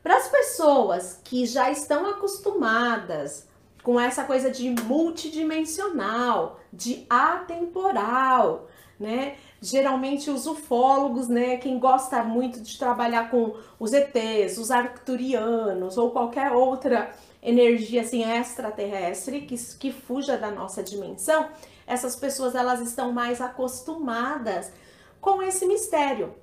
Para 0.03 0.17
as 0.17 0.29
pessoas 0.29 1.21
que 1.25 1.47
já 1.47 1.71
estão 1.71 2.07
acostumadas 2.07 3.47
com 3.83 4.01
essa 4.01 4.25
coisa 4.25 4.51
de 4.51 4.71
multidimensional, 4.71 6.61
de 6.73 7.07
atemporal, 7.09 8.69
né? 8.99 9.37
geralmente 9.61 10.31
os 10.31 10.47
ufólogos, 10.47 11.29
né, 11.29 11.57
quem 11.57 11.79
gosta 11.79 12.23
muito 12.23 12.61
de 12.61 12.79
trabalhar 12.79 13.31
com 13.31 13.55
os 13.79 13.93
ETs, 13.93 14.59
os 14.59 14.71
arcturianos 14.71 15.97
ou 15.97 16.11
qualquer 16.11 16.53
outra 16.53 17.11
energia 17.43 18.03
assim 18.03 18.25
extraterrestre 18.25 19.43
que, 19.43 19.57
que 19.79 19.93
fuja 19.93 20.37
da 20.37 20.51
nossa 20.51 20.83
dimensão, 20.83 21.49
essas 21.87 22.17
pessoas 22.17 22.55
elas 22.55 22.81
estão 22.81 23.13
mais 23.13 23.41
acostumadas 23.41 24.73
com 25.21 25.43
esse 25.43 25.67
mistério. 25.67 26.35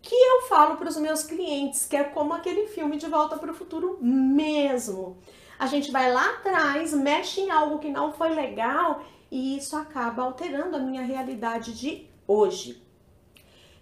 Que 0.00 0.14
eu 0.14 0.42
falo 0.42 0.76
para 0.76 0.88
os 0.88 0.96
meus 0.96 1.22
clientes, 1.24 1.86
que 1.86 1.96
é 1.96 2.04
como 2.04 2.32
aquele 2.32 2.66
filme 2.68 2.96
de 2.96 3.06
Volta 3.06 3.36
para 3.36 3.50
o 3.50 3.54
Futuro 3.54 3.98
mesmo. 4.00 5.18
A 5.58 5.66
gente 5.66 5.90
vai 5.90 6.12
lá 6.12 6.34
atrás, 6.34 6.92
mexe 6.92 7.40
em 7.40 7.50
algo 7.50 7.78
que 7.78 7.90
não 7.90 8.12
foi 8.12 8.30
legal 8.30 9.02
e 9.30 9.56
isso 9.56 9.76
acaba 9.76 10.22
alterando 10.22 10.76
a 10.76 10.80
minha 10.80 11.02
realidade 11.02 11.74
de 11.74 12.08
hoje. 12.26 12.82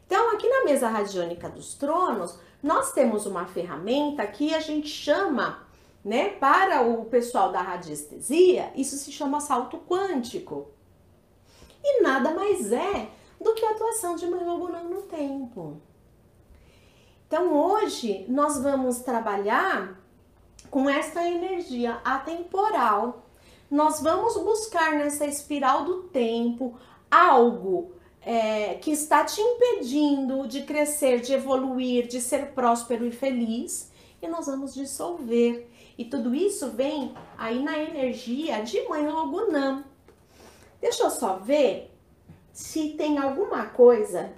Então, 0.06 0.32
aqui 0.32 0.48
na 0.48 0.64
mesa 0.64 0.88
radiônica 0.88 1.48
dos 1.48 1.74
tronos, 1.74 2.38
nós 2.62 2.92
temos 2.92 3.26
uma 3.26 3.46
ferramenta 3.46 4.26
que 4.26 4.54
a 4.54 4.60
gente 4.60 4.88
chama, 4.88 5.66
né, 6.04 6.30
para 6.30 6.82
o 6.82 7.04
pessoal 7.06 7.50
da 7.50 7.60
radiestesia, 7.60 8.72
isso 8.76 8.96
se 8.96 9.10
chama 9.10 9.40
salto 9.40 9.78
quântico. 9.78 10.68
E 11.88 12.02
nada 12.02 12.32
mais 12.32 12.72
é 12.72 13.08
do 13.40 13.54
que 13.54 13.64
a 13.64 13.70
atuação 13.70 14.16
de 14.16 14.26
Manoguna 14.26 14.80
no 14.80 15.02
tempo. 15.02 15.80
Então, 17.28 17.52
hoje 17.52 18.26
nós 18.28 18.60
vamos 18.60 18.98
trabalhar 18.98 19.96
com 20.68 20.90
essa 20.90 21.24
energia 21.24 22.00
atemporal. 22.04 23.24
Nós 23.70 24.00
vamos 24.00 24.36
buscar 24.36 24.94
nessa 24.94 25.26
espiral 25.26 25.84
do 25.84 26.02
tempo 26.04 26.76
algo 27.08 27.92
é, 28.20 28.74
que 28.74 28.90
está 28.90 29.24
te 29.24 29.40
impedindo 29.40 30.48
de 30.48 30.62
crescer, 30.62 31.20
de 31.20 31.34
evoluir, 31.34 32.08
de 32.08 32.20
ser 32.20 32.46
próspero 32.52 33.06
e 33.06 33.12
feliz, 33.12 33.92
e 34.20 34.26
nós 34.26 34.46
vamos 34.46 34.74
dissolver. 34.74 35.70
E 35.96 36.04
tudo 36.04 36.34
isso 36.34 36.70
vem 36.70 37.14
aí 37.38 37.62
na 37.62 37.78
energia 37.78 38.60
de 38.62 38.82
Mãe 38.88 39.08
Logunã. 39.08 39.84
Deixa 40.80 41.04
eu 41.04 41.10
só 41.10 41.36
ver 41.36 41.90
se 42.52 42.90
tem 42.90 43.18
alguma 43.18 43.66
coisa. 43.66 44.30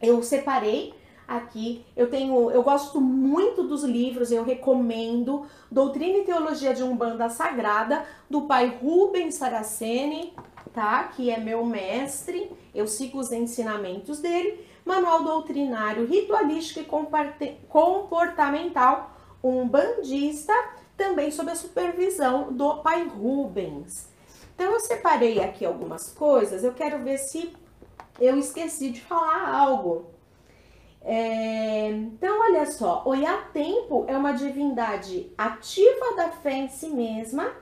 Eu 0.00 0.22
separei 0.22 0.94
aqui. 1.26 1.84
Eu 1.96 2.10
tenho, 2.10 2.50
eu 2.50 2.62
gosto 2.62 3.00
muito 3.00 3.62
dos 3.62 3.84
livros, 3.84 4.30
eu 4.30 4.44
recomendo 4.44 5.46
Doutrina 5.70 6.18
e 6.18 6.24
Teologia 6.24 6.74
de 6.74 6.82
Umbanda 6.82 7.28
Sagrada 7.28 8.04
do 8.28 8.42
pai 8.42 8.78
Rubens 8.82 9.36
Saraceni, 9.36 10.34
tá? 10.72 11.04
Que 11.04 11.30
é 11.30 11.38
meu 11.38 11.64
mestre, 11.64 12.50
eu 12.74 12.86
sigo 12.86 13.18
os 13.18 13.32
ensinamentos 13.32 14.18
dele. 14.18 14.66
Manual 14.84 15.22
doutrinário, 15.22 16.04
ritualístico 16.04 16.80
e 16.80 17.56
comportamental, 17.68 19.12
um 19.42 19.66
bandista, 19.66 20.52
também 20.96 21.30
sob 21.30 21.50
a 21.50 21.54
supervisão 21.54 22.52
do 22.52 22.78
pai 22.78 23.06
Rubens. 23.06 24.11
Então 24.62 24.74
eu 24.74 24.80
separei 24.80 25.40
aqui 25.40 25.64
algumas 25.64 26.12
coisas, 26.12 26.62
eu 26.62 26.72
quero 26.72 27.00
ver 27.00 27.18
se 27.18 27.52
eu 28.20 28.38
esqueci 28.38 28.90
de 28.90 29.00
falar 29.00 29.52
algo. 29.52 30.06
É, 31.00 31.88
então, 31.90 32.40
olha 32.42 32.64
só, 32.70 33.02
Oiá 33.04 33.38
Tempo 33.52 34.04
é 34.06 34.16
uma 34.16 34.30
divindade 34.30 35.32
ativa 35.36 36.14
da 36.14 36.28
fé 36.28 36.52
em 36.52 36.68
si 36.68 36.90
mesma, 36.90 37.52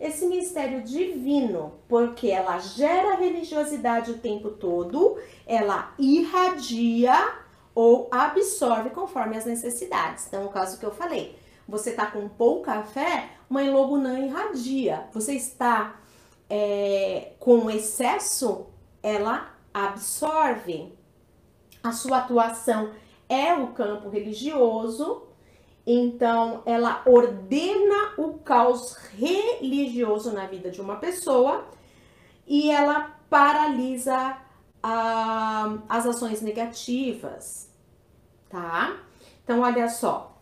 esse 0.00 0.24
mistério 0.24 0.80
divino, 0.80 1.74
porque 1.86 2.28
ela 2.28 2.58
gera 2.58 3.16
religiosidade 3.16 4.12
o 4.12 4.18
tempo 4.18 4.48
todo, 4.48 5.18
ela 5.46 5.92
irradia 5.98 7.34
ou 7.74 8.08
absorve 8.10 8.88
conforme 8.88 9.36
as 9.36 9.44
necessidades. 9.44 10.26
Então, 10.26 10.46
o 10.46 10.48
caso 10.48 10.80
que 10.80 10.86
eu 10.86 10.90
falei, 10.90 11.38
você 11.68 11.90
está 11.90 12.06
com 12.06 12.26
pouca 12.30 12.82
fé, 12.82 13.28
Mãe 13.46 13.70
Logunã 13.70 14.18
irradia. 14.20 15.04
Você 15.12 15.34
está 15.34 15.96
é, 16.48 17.32
com 17.38 17.70
excesso, 17.70 18.66
ela 19.02 19.54
absorve. 19.72 20.92
A 21.82 21.92
sua 21.92 22.18
atuação 22.18 22.92
é 23.28 23.54
o 23.54 23.68
campo 23.68 24.08
religioso, 24.08 25.22
então 25.86 26.62
ela 26.66 27.02
ordena 27.06 28.14
o 28.18 28.38
caos 28.38 28.96
religioso 29.16 30.32
na 30.32 30.46
vida 30.46 30.70
de 30.70 30.80
uma 30.80 30.96
pessoa 30.96 31.64
e 32.46 32.70
ela 32.70 33.16
paralisa 33.30 34.36
ah, 34.82 35.78
as 35.88 36.06
ações 36.06 36.40
negativas, 36.40 37.70
tá? 38.48 38.96
Então, 39.42 39.60
olha 39.60 39.88
só, 39.88 40.35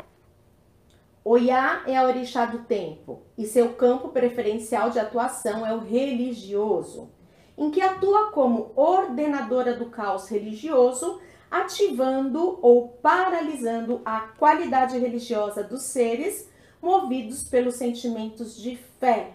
Oiá 1.27 1.85
é 1.87 1.97
a 1.97 2.05
orixá 2.05 2.45
do 2.45 2.65
tempo 2.65 3.23
e 3.39 3.47
seu 3.47 3.73
campo 3.73 4.11
preferencial 4.11 4.91
de 4.91 4.99
atuação 4.99 5.67
é 5.67 5.73
o 5.73 5.79
religioso, 5.79 7.09
em 7.57 7.71
que 7.71 7.81
atua 7.81 8.31
como 8.31 8.73
ordenadora 8.77 9.75
do 9.75 9.87
caos 9.87 10.29
religioso, 10.29 11.19
ativando 11.51 12.59
ou 12.61 12.89
paralisando 12.89 14.03
a 14.05 14.21
qualidade 14.21 14.99
religiosa 14.99 15.65
dos 15.65 15.85
seres 15.85 16.51
movidos 16.83 17.45
pelos 17.45 17.77
sentimentos 17.77 18.61
de 18.61 18.77
fé. 18.77 19.33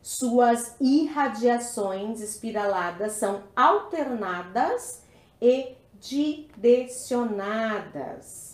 Suas 0.00 0.76
irradiações 0.80 2.20
espiraladas 2.20 3.14
são 3.14 3.42
alternadas 3.56 5.02
e 5.42 5.74
direcionadas 5.94 8.47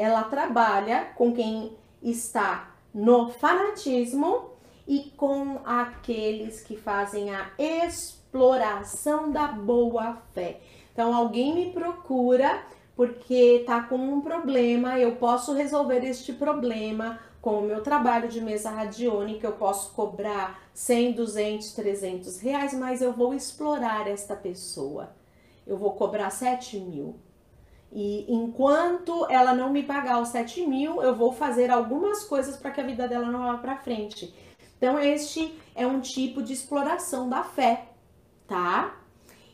ela 0.00 0.22
trabalha 0.24 1.10
com 1.14 1.30
quem 1.30 1.76
está 2.02 2.74
no 2.92 3.28
fanatismo 3.28 4.50
e 4.88 5.12
com 5.14 5.60
aqueles 5.62 6.62
que 6.62 6.74
fazem 6.74 7.34
a 7.34 7.50
exploração 7.58 9.30
da 9.30 9.48
boa 9.48 10.16
fé. 10.32 10.60
Então, 10.90 11.14
alguém 11.14 11.54
me 11.54 11.70
procura 11.70 12.64
porque 12.96 13.62
tá 13.66 13.82
com 13.82 13.96
um 13.96 14.22
problema, 14.22 14.98
eu 14.98 15.16
posso 15.16 15.52
resolver 15.52 16.02
este 16.02 16.32
problema 16.32 17.20
com 17.42 17.58
o 17.58 17.62
meu 17.62 17.82
trabalho 17.82 18.28
de 18.28 18.40
mesa 18.40 18.70
radiônica, 18.70 19.46
eu 19.46 19.52
posso 19.52 19.92
cobrar 19.92 20.62
100, 20.72 21.12
200, 21.12 21.72
300 21.72 22.40
reais, 22.40 22.72
mas 22.72 23.02
eu 23.02 23.12
vou 23.12 23.34
explorar 23.34 24.06
esta 24.08 24.34
pessoa. 24.34 25.10
Eu 25.66 25.76
vou 25.76 25.92
cobrar 25.92 26.30
7 26.30 26.78
mil. 26.78 27.16
E 27.92 28.32
enquanto 28.32 29.26
ela 29.28 29.52
não 29.52 29.70
me 29.70 29.82
pagar 29.82 30.20
os 30.20 30.28
7 30.28 30.66
mil, 30.66 31.02
eu 31.02 31.14
vou 31.14 31.32
fazer 31.32 31.70
algumas 31.70 32.24
coisas 32.24 32.56
para 32.56 32.70
que 32.70 32.80
a 32.80 32.86
vida 32.86 33.08
dela 33.08 33.26
não 33.26 33.44
vá 33.44 33.58
para 33.58 33.76
frente. 33.76 34.32
Então, 34.76 34.98
este 34.98 35.54
é 35.74 35.86
um 35.86 36.00
tipo 36.00 36.42
de 36.42 36.52
exploração 36.52 37.28
da 37.28 37.42
fé, 37.42 37.88
tá? 38.46 38.96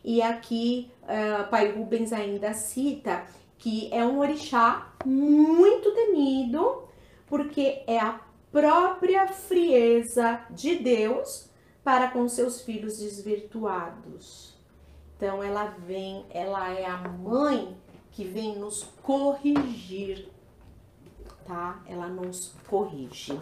E 0.04 0.22
aqui, 0.22 0.90
uh, 1.02 1.48
Pai 1.50 1.72
Rubens 1.72 2.12
ainda 2.12 2.52
cita 2.52 3.26
que 3.58 3.92
é 3.92 4.04
um 4.04 4.18
orixá 4.18 4.92
muito 5.04 5.92
temido, 5.92 6.84
porque 7.26 7.82
é 7.86 7.99
a 7.99 8.20
própria 8.52 9.26
frieza 9.28 10.42
de 10.50 10.76
Deus 10.76 11.50
para 11.82 12.08
com 12.08 12.28
seus 12.28 12.60
filhos 12.60 12.99
desvirtuados. 12.99 14.54
Então, 15.16 15.42
ela 15.42 15.64
vem, 15.64 16.26
ela 16.30 16.70
é 16.70 16.84
a 16.84 16.99
mãe 16.99 17.76
que 18.16 18.24
vem 18.24 18.56
nos 18.56 18.82
corrigir, 19.02 20.26
tá? 21.46 21.82
Ela 21.86 22.08
nos 22.08 22.54
corrige. 22.66 23.38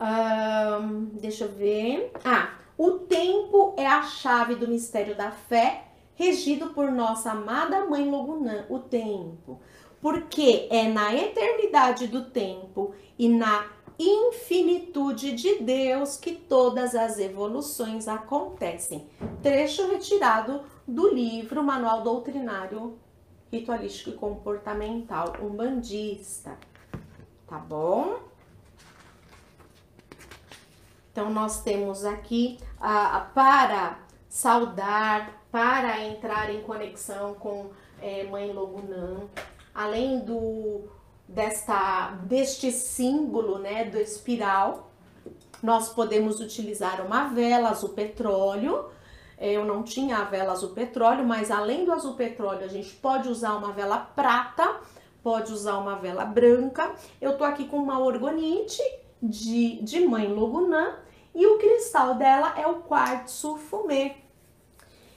Um, 0.00 1.04
deixa 1.20 1.44
eu 1.44 1.52
ver. 1.52 2.10
Ah, 2.24 2.54
o 2.78 2.92
tempo 2.92 3.74
é 3.76 3.86
a 3.86 4.02
chave 4.02 4.54
do 4.54 4.66
mistério 4.66 5.14
da 5.14 5.30
fé, 5.30 5.88
regido 6.14 6.70
por 6.70 6.90
nossa 6.90 7.32
amada 7.32 7.84
mãe 7.84 8.10
Logunã, 8.10 8.64
o 8.70 8.78
tempo. 8.78 9.60
Porque 10.00 10.66
é 10.70 10.88
na 10.88 11.14
eternidade 11.14 12.06
do 12.06 12.24
tempo 12.30 12.94
e 13.18 13.28
na 13.28 13.66
infinitude 13.98 15.32
de 15.32 15.56
Deus 15.56 16.16
que 16.16 16.32
todas 16.32 16.94
as 16.94 17.18
evoluções 17.18 18.08
acontecem. 18.08 19.06
Trecho 19.42 19.86
retirado 19.88 20.62
do 20.86 21.12
livro 21.14 21.62
Manual 21.62 22.02
Doutrinário 22.02 22.98
Ritualístico 23.50 24.10
e 24.10 24.14
Comportamental 24.14 25.34
Umbandista. 25.40 26.58
Tá 27.46 27.58
bom? 27.58 28.18
Então, 31.12 31.30
nós 31.30 31.62
temos 31.62 32.04
aqui 32.04 32.58
ah, 32.80 33.30
para 33.32 34.00
saudar, 34.28 35.46
para 35.52 36.04
entrar 36.04 36.52
em 36.52 36.60
conexão 36.62 37.34
com 37.34 37.70
é, 38.02 38.24
Mãe 38.24 38.52
Logunã, 38.52 39.28
além 39.72 40.18
do 40.20 40.88
desta 41.28 42.10
deste 42.24 42.70
símbolo, 42.70 43.58
né, 43.58 43.84
do 43.84 43.98
espiral, 43.98 44.90
nós 45.62 45.88
podemos 45.88 46.40
utilizar 46.40 47.00
uma 47.00 47.28
vela 47.28 47.70
azul 47.70 47.90
petróleo. 47.90 48.90
Eu 49.38 49.64
não 49.64 49.82
tinha 49.82 50.18
a 50.18 50.24
vela 50.24 50.52
azul 50.52 50.70
petróleo, 50.70 51.24
mas 51.24 51.50
além 51.50 51.84
do 51.84 51.92
azul 51.92 52.14
petróleo, 52.14 52.64
a 52.64 52.68
gente 52.68 52.94
pode 52.96 53.28
usar 53.28 53.54
uma 53.54 53.72
vela 53.72 53.98
prata, 53.98 54.80
pode 55.22 55.52
usar 55.52 55.78
uma 55.78 55.96
vela 55.96 56.24
branca. 56.24 56.94
Eu 57.20 57.36
tô 57.36 57.44
aqui 57.44 57.66
com 57.66 57.78
uma 57.78 57.98
orgonite 57.98 58.82
de, 59.22 59.80
de 59.82 60.06
mãe 60.06 60.26
Logunã 60.26 60.96
e 61.34 61.46
o 61.46 61.58
cristal 61.58 62.14
dela 62.14 62.54
é 62.56 62.66
o 62.66 62.76
quartzo 62.76 63.56
fumê. 63.56 64.16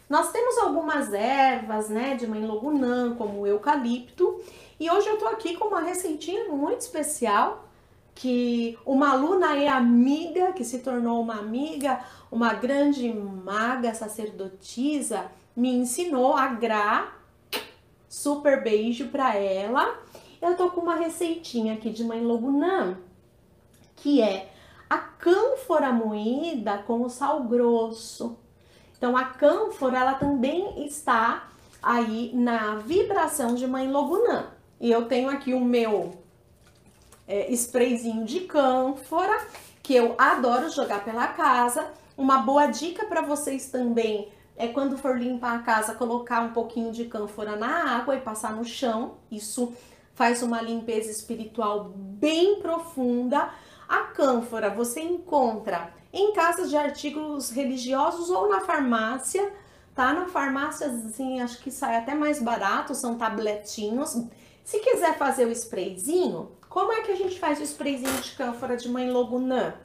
Nós 0.09 0.31
temos 0.31 0.57
algumas 0.57 1.13
ervas, 1.13 1.89
né, 1.89 2.15
de 2.15 2.25
mãe 2.25 2.45
Logunã, 2.45 3.15
como 3.15 3.41
o 3.41 3.47
eucalipto, 3.47 4.41
e 4.79 4.89
hoje 4.89 5.07
eu 5.09 5.17
tô 5.17 5.27
aqui 5.27 5.57
com 5.57 5.65
uma 5.67 5.81
receitinha 5.81 6.45
muito 6.45 6.81
especial 6.81 7.67
que 8.15 8.77
uma 8.83 9.11
aluna 9.11 9.55
e 9.57 9.67
amiga, 9.67 10.51
que 10.53 10.63
se 10.63 10.79
tornou 10.79 11.21
uma 11.21 11.35
amiga, 11.35 11.99
uma 12.31 12.53
grande 12.53 13.11
maga 13.11 13.93
sacerdotisa, 13.93 15.31
me 15.55 15.73
ensinou 15.73 16.35
a 16.35 16.47
gra. 16.47 17.13
Super 18.07 18.63
beijo 18.63 19.09
para 19.09 19.35
ela. 19.35 19.99
Eu 20.41 20.55
tô 20.55 20.69
com 20.69 20.81
uma 20.81 20.95
receitinha 20.95 21.73
aqui 21.73 21.89
de 21.89 22.03
mãe 22.03 22.21
Logunã, 22.21 22.97
que 23.95 24.21
é 24.21 24.51
a 24.89 24.97
cânfora 24.97 25.91
moída 25.91 26.77
com 26.79 27.09
sal 27.09 27.43
grosso. 27.43 28.37
Então 28.97 29.15
a 29.15 29.25
cânfora 29.25 29.99
ela 29.99 30.13
também 30.13 30.85
está 30.85 31.49
aí 31.81 32.31
na 32.33 32.75
vibração 32.75 33.55
de 33.55 33.67
mãe 33.67 33.89
Logunã. 33.89 34.47
E 34.79 34.91
eu 34.91 35.05
tenho 35.05 35.29
aqui 35.29 35.53
o 35.53 35.59
meu 35.59 36.17
é, 37.27 37.51
sprayzinho 37.51 38.25
de 38.25 38.41
cânfora, 38.41 39.45
que 39.81 39.95
eu 39.95 40.15
adoro 40.17 40.69
jogar 40.69 41.03
pela 41.03 41.27
casa. 41.27 41.91
Uma 42.17 42.39
boa 42.39 42.65
dica 42.65 43.05
para 43.05 43.21
vocês 43.21 43.69
também 43.69 44.31
é 44.55 44.67
quando 44.67 44.97
for 44.97 45.19
limpar 45.19 45.55
a 45.55 45.59
casa, 45.59 45.93
colocar 45.93 46.41
um 46.41 46.51
pouquinho 46.51 46.91
de 46.91 47.05
cânfora 47.05 47.55
na 47.55 47.95
água 47.95 48.15
e 48.15 48.21
passar 48.21 48.55
no 48.55 48.65
chão. 48.65 49.19
Isso 49.29 49.71
faz 50.15 50.41
uma 50.41 50.59
limpeza 50.59 51.11
espiritual 51.11 51.91
bem 51.95 52.59
profunda. 52.59 53.51
A 53.87 53.99
cânfora 54.05 54.71
você 54.71 54.99
encontra 54.99 55.93
em 56.11 56.33
casas 56.33 56.71
de 56.71 56.75
artigos 56.75 57.51
religiosos 57.51 58.31
ou 58.31 58.49
na 58.49 58.61
farmácia, 58.61 59.53
tá? 59.93 60.11
Na 60.11 60.25
farmácia, 60.27 60.87
assim, 60.87 61.39
acho 61.39 61.59
que 61.59 61.69
sai 61.69 61.97
até 61.97 62.15
mais 62.15 62.41
barato, 62.41 62.95
são 62.95 63.15
tabletinhos. 63.15 64.23
Se 64.63 64.79
quiser 64.79 65.15
fazer 65.19 65.45
o 65.45 65.51
sprayzinho, 65.51 66.51
como 66.67 66.91
é 66.91 67.01
que 67.01 67.11
a 67.11 67.15
gente 67.15 67.39
faz 67.39 67.59
o 67.59 67.63
sprayzinho 67.63 68.21
de 68.21 68.31
cânfora 68.31 68.75
de 68.75 68.89
mãe 68.89 69.11
Logunã? 69.11 69.75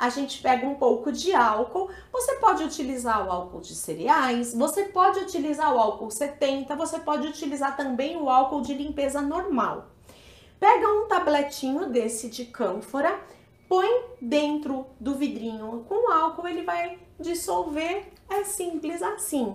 A 0.00 0.08
gente 0.08 0.40
pega 0.40 0.66
um 0.66 0.76
pouco 0.76 1.12
de 1.12 1.34
álcool, 1.34 1.90
você 2.10 2.36
pode 2.36 2.64
utilizar 2.64 3.26
o 3.26 3.30
álcool 3.30 3.60
de 3.60 3.74
cereais, 3.74 4.54
você 4.54 4.84
pode 4.84 5.18
utilizar 5.18 5.74
o 5.74 5.78
álcool 5.78 6.10
70, 6.10 6.74
você 6.74 6.98
pode 7.00 7.28
utilizar 7.28 7.76
também 7.76 8.16
o 8.16 8.30
álcool 8.30 8.62
de 8.62 8.72
limpeza 8.72 9.20
normal. 9.20 9.90
Pega 10.58 10.88
um 10.88 11.06
tabletinho 11.06 11.90
desse 11.90 12.30
de 12.30 12.46
cânfora, 12.46 13.20
põe 13.68 13.88
dentro 14.22 14.86
do 14.98 15.16
vidrinho 15.16 15.84
com 15.86 16.10
álcool, 16.10 16.48
ele 16.48 16.62
vai 16.62 16.98
dissolver, 17.18 18.10
é 18.30 18.42
simples 18.42 19.02
assim. 19.02 19.54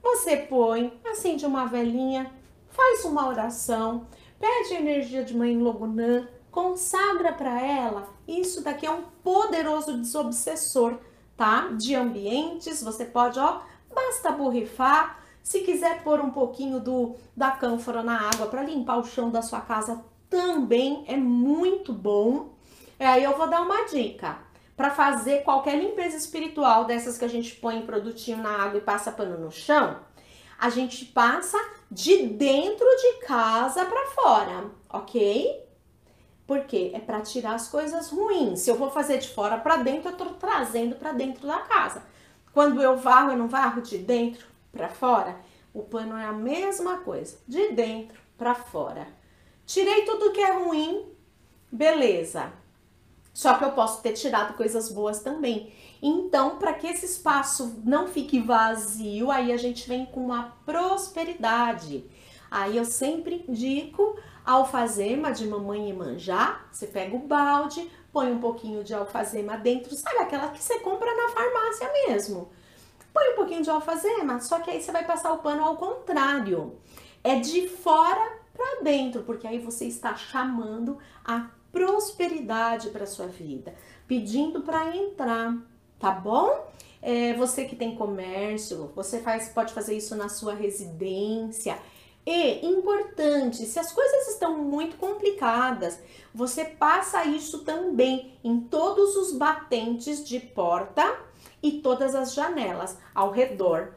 Você 0.00 0.36
põe, 0.36 0.96
acende 1.04 1.44
uma 1.44 1.66
velinha, 1.66 2.32
faz 2.68 3.04
uma 3.04 3.26
oração, 3.26 4.06
pede 4.38 4.74
energia 4.74 5.24
de 5.24 5.36
Mãe 5.36 5.58
Logunã, 5.58 6.28
consagra 6.52 7.32
para 7.32 7.60
ela. 7.60 8.08
Isso 8.28 8.62
daqui 8.62 8.86
é 8.86 8.90
um 8.92 9.02
poderoso 9.22 9.96
desobsessor, 9.98 10.98
tá? 11.36 11.68
De 11.76 11.94
ambientes, 11.94 12.82
você 12.82 13.04
pode, 13.04 13.38
ó, 13.38 13.60
basta 13.94 14.32
borrifar. 14.32 15.18
Se 15.42 15.60
quiser 15.60 16.02
pôr 16.02 16.20
um 16.20 16.30
pouquinho 16.30 16.78
do 16.78 17.16
da 17.36 17.50
cânfora 17.50 18.02
na 18.02 18.28
água 18.28 18.46
para 18.46 18.62
limpar 18.62 18.98
o 18.98 19.04
chão 19.04 19.30
da 19.30 19.42
sua 19.42 19.60
casa, 19.60 20.04
também 20.30 21.04
é 21.08 21.16
muito 21.16 21.92
bom. 21.92 22.50
É, 22.98 23.06
aí 23.06 23.24
eu 23.24 23.36
vou 23.36 23.48
dar 23.48 23.62
uma 23.62 23.84
dica. 23.86 24.38
Para 24.76 24.90
fazer 24.90 25.42
qualquer 25.42 25.78
limpeza 25.78 26.16
espiritual 26.16 26.84
dessas 26.84 27.18
que 27.18 27.24
a 27.24 27.28
gente 27.28 27.54
põe 27.56 27.82
produtinho 27.82 28.38
na 28.38 28.62
água 28.62 28.78
e 28.78 28.82
passa 28.82 29.12
pano 29.12 29.38
no 29.38 29.50
chão, 29.50 29.98
a 30.58 30.70
gente 30.70 31.04
passa 31.06 31.58
de 31.90 32.26
dentro 32.28 32.86
de 32.86 33.26
casa 33.26 33.84
para 33.84 34.06
fora, 34.10 34.70
ok? 34.88 35.60
Porque 36.52 36.90
é 36.92 36.98
para 36.98 37.22
tirar 37.22 37.54
as 37.54 37.68
coisas 37.68 38.10
ruins. 38.10 38.60
Se 38.60 38.70
eu 38.70 38.76
vou 38.76 38.90
fazer 38.90 39.16
de 39.16 39.28
fora 39.30 39.56
para 39.56 39.78
dentro, 39.78 40.10
eu 40.10 40.16
tô 40.18 40.26
trazendo 40.26 40.96
para 40.96 41.12
dentro 41.12 41.46
da 41.46 41.60
casa. 41.60 42.02
Quando 42.52 42.82
eu 42.82 42.94
varro, 42.94 43.30
eu 43.30 43.38
não 43.38 43.48
varro 43.48 43.80
de 43.80 43.96
dentro 43.96 44.46
para 44.70 44.90
fora. 44.90 45.34
O 45.72 45.82
pano 45.82 46.14
é 46.14 46.26
a 46.26 46.32
mesma 46.32 46.98
coisa, 46.98 47.38
de 47.48 47.72
dentro 47.72 48.20
para 48.36 48.54
fora. 48.54 49.06
Tirei 49.64 50.04
tudo 50.04 50.30
que 50.30 50.42
é 50.42 50.52
ruim, 50.58 51.06
beleza. 51.70 52.52
Só 53.32 53.54
que 53.54 53.64
eu 53.64 53.72
posso 53.72 54.02
ter 54.02 54.12
tirado 54.12 54.52
coisas 54.52 54.92
boas 54.92 55.20
também. 55.20 55.72
Então, 56.02 56.58
para 56.58 56.74
que 56.74 56.86
esse 56.86 57.06
espaço 57.06 57.80
não 57.82 58.08
fique 58.08 58.38
vazio, 58.38 59.30
aí 59.30 59.52
a 59.52 59.56
gente 59.56 59.88
vem 59.88 60.04
com 60.04 60.30
a 60.30 60.52
prosperidade. 60.66 62.04
Aí 62.50 62.76
eu 62.76 62.84
sempre 62.84 63.42
indico 63.48 64.18
alfazema 64.44 65.32
de 65.32 65.46
mamãe 65.46 65.90
e 65.90 65.92
manjar. 65.92 66.68
Você 66.70 66.86
pega 66.86 67.14
o 67.14 67.20
balde, 67.20 67.90
põe 68.12 68.30
um 68.30 68.38
pouquinho 68.38 68.84
de 68.84 68.94
alfazema 68.94 69.56
dentro, 69.56 69.94
sabe 69.94 70.18
aquela 70.18 70.48
que 70.48 70.62
você 70.62 70.78
compra 70.80 71.14
na 71.14 71.28
farmácia 71.28 71.90
mesmo. 72.06 72.50
Põe 73.12 73.32
um 73.32 73.36
pouquinho 73.36 73.62
de 73.62 73.70
alfazema, 73.70 74.40
só 74.40 74.60
que 74.60 74.70
aí 74.70 74.80
você 74.80 74.90
vai 74.90 75.04
passar 75.04 75.32
o 75.32 75.38
pano 75.38 75.62
ao 75.62 75.76
contrário. 75.76 76.78
É 77.22 77.38
de 77.38 77.68
fora 77.68 78.38
para 78.52 78.82
dentro, 78.82 79.22
porque 79.22 79.46
aí 79.46 79.58
você 79.58 79.86
está 79.86 80.14
chamando 80.16 80.98
a 81.24 81.50
prosperidade 81.70 82.90
para 82.90 83.06
sua 83.06 83.26
vida, 83.26 83.74
pedindo 84.06 84.60
para 84.60 84.94
entrar, 84.94 85.56
tá 85.98 86.10
bom? 86.10 86.70
É, 87.00 87.34
você 87.34 87.64
que 87.64 87.74
tem 87.74 87.96
comércio, 87.96 88.92
você 88.94 89.20
faz, 89.20 89.48
pode 89.48 89.72
fazer 89.72 89.96
isso 89.96 90.14
na 90.14 90.28
sua 90.28 90.54
residência. 90.54 91.76
E 92.24 92.64
importante, 92.64 93.66
se 93.66 93.78
as 93.78 93.90
coisas 93.90 94.28
estão 94.28 94.58
muito 94.58 94.96
complicadas, 94.96 95.98
você 96.32 96.64
passa 96.64 97.24
isso 97.24 97.64
também 97.64 98.38
em 98.44 98.60
todos 98.60 99.16
os 99.16 99.36
batentes 99.36 100.24
de 100.24 100.38
porta 100.38 101.18
e 101.60 101.80
todas 101.80 102.14
as 102.14 102.32
janelas 102.32 102.96
ao 103.12 103.32
redor, 103.32 103.94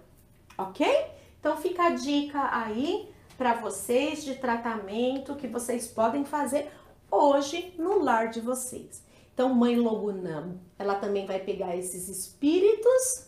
ok? 0.58 0.88
Então 1.40 1.58
fica 1.58 1.84
a 1.84 1.90
dica 1.92 2.50
aí 2.52 3.14
para 3.38 3.54
vocês 3.54 4.24
de 4.24 4.36
tratamento 4.36 5.36
que 5.36 5.48
vocês 5.48 5.88
podem 5.88 6.26
fazer 6.26 6.72
hoje 7.12 7.74
no 7.78 8.00
lar 8.00 8.30
de 8.30 8.42
vocês. 8.42 9.04
Então, 9.34 9.54
Mãe 9.54 9.76
Logunam, 9.76 10.60
ela 10.80 10.96
também 10.96 11.26
vai 11.26 11.40
pegar 11.40 11.76
esses 11.76 12.08
espíritos 12.08 13.28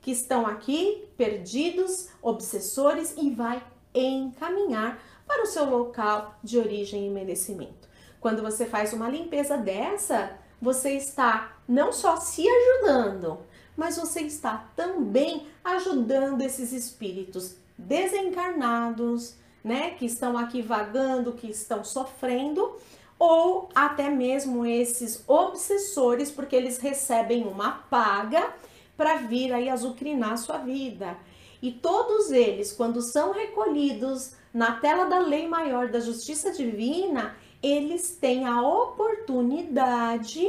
que 0.00 0.12
estão 0.12 0.46
aqui, 0.46 1.08
perdidos, 1.16 2.08
obsessores, 2.22 3.14
e 3.18 3.30
vai 3.30 3.62
encaminhar 3.94 5.02
para 5.26 5.42
o 5.42 5.46
seu 5.46 5.64
local 5.64 6.38
de 6.42 6.58
origem 6.58 7.06
e 7.06 7.10
merecimento. 7.10 7.88
Quando 8.20 8.42
você 8.42 8.66
faz 8.66 8.92
uma 8.92 9.08
limpeza 9.08 9.56
dessa, 9.56 10.36
você 10.60 10.92
está 10.92 11.56
não 11.66 11.92
só 11.92 12.16
se 12.16 12.46
ajudando, 12.46 13.38
mas 13.76 13.96
você 13.96 14.20
está 14.22 14.68
também 14.76 15.46
ajudando 15.64 16.42
esses 16.42 16.72
espíritos 16.72 17.56
desencarnados, 17.78 19.36
né, 19.64 19.90
que 19.92 20.04
estão 20.04 20.36
aqui 20.36 20.60
vagando, 20.60 21.32
que 21.32 21.48
estão 21.48 21.82
sofrendo, 21.84 22.76
ou 23.18 23.68
até 23.74 24.08
mesmo 24.08 24.66
esses 24.66 25.22
obsessores, 25.26 26.30
porque 26.30 26.56
eles 26.56 26.78
recebem 26.78 27.46
uma 27.46 27.72
paga 27.72 28.52
para 28.96 29.16
vir 29.16 29.52
aí 29.52 29.68
azucrinar 29.68 30.36
sua 30.38 30.58
vida. 30.58 31.16
E 31.62 31.70
todos 31.70 32.30
eles, 32.30 32.72
quando 32.72 33.02
são 33.02 33.32
recolhidos 33.32 34.32
na 34.52 34.72
tela 34.72 35.04
da 35.04 35.18
lei 35.18 35.46
maior 35.46 35.88
da 35.88 36.00
justiça 36.00 36.52
divina, 36.52 37.36
eles 37.62 38.16
têm 38.16 38.46
a 38.46 38.62
oportunidade 38.62 40.46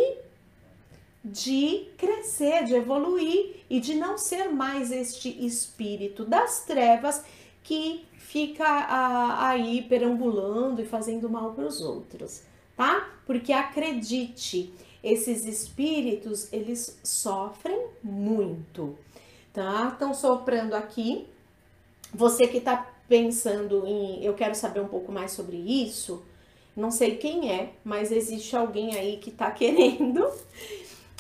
de 1.24 1.88
crescer, 1.98 2.64
de 2.64 2.74
evoluir 2.74 3.58
e 3.70 3.80
de 3.80 3.96
não 3.96 4.18
ser 4.18 4.50
mais 4.50 4.92
este 4.92 5.46
espírito 5.46 6.26
das 6.26 6.66
trevas 6.66 7.24
que 7.64 8.06
fica 8.14 8.66
a, 8.66 9.50
aí 9.50 9.84
perambulando 9.84 10.82
e 10.82 10.86
fazendo 10.86 11.30
mal 11.30 11.54
para 11.54 11.66
os 11.66 11.82
outros 11.82 12.42
tá? 12.82 13.08
Porque 13.28 13.54
acredite, 13.54 14.74
esses 15.04 15.46
espíritos, 15.46 16.52
eles 16.52 17.00
sofrem 17.04 17.88
muito, 18.04 18.98
tá? 19.54 19.90
Estão 19.92 20.14
soprando 20.14 20.74
aqui. 20.74 21.28
Você 22.14 22.48
que 22.48 22.60
tá 22.60 22.92
pensando 23.08 23.86
em, 23.86 24.24
eu 24.24 24.34
quero 24.34 24.56
saber 24.56 24.80
um 24.80 24.88
pouco 24.88 25.12
mais 25.12 25.32
sobre 25.32 25.58
isso, 25.58 26.24
não 26.76 26.90
sei 26.90 27.18
quem 27.18 27.52
é, 27.52 27.74
mas 27.84 28.12
existe 28.12 28.56
alguém 28.56 28.96
aí 28.96 29.18
que 29.18 29.32
tá 29.32 29.52
querendo. 29.52 30.26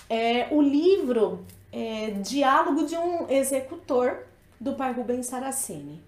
É, 0.09 0.47
o 0.51 0.61
livro 0.61 1.45
é 1.71 2.11
Diálogo 2.11 2.85
de 2.85 2.97
um 2.97 3.29
Executor, 3.29 4.25
do 4.59 4.73
pai 4.73 4.93
Rubens 4.93 5.25
Saraceni. 5.25 6.01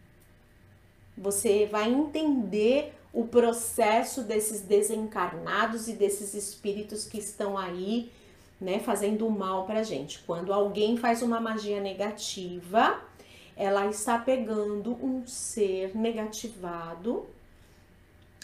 Você 1.18 1.66
vai 1.66 1.92
entender 1.92 2.94
o 3.12 3.26
processo 3.26 4.24
desses 4.24 4.62
desencarnados 4.62 5.88
e 5.88 5.94
desses 5.94 6.34
espíritos 6.34 7.06
que 7.06 7.18
estão 7.18 7.58
aí, 7.58 8.12
né, 8.64 8.80
fazendo 8.80 9.30
mal 9.30 9.66
pra 9.66 9.84
gente. 9.84 10.20
Quando 10.26 10.54
alguém 10.54 10.96
faz 10.96 11.22
uma 11.22 11.40
magia 11.40 11.82
negativa, 11.82 13.02
ela 13.58 13.88
está 13.88 14.18
pegando 14.18 14.94
um 15.04 15.28
ser 15.28 15.96
negativado 15.96 17.26